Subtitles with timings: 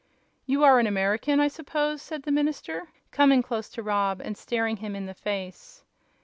[0.47, 4.77] "You are an American, I suppose," said the minister, coming close to Rob and staring
[4.77, 5.83] him in the face.